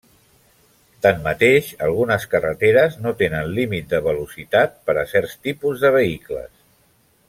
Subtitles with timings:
[1.05, 6.55] Tanmateix, algunes carreteres no tenen límit de velocitat per a certs tipus de vehicles.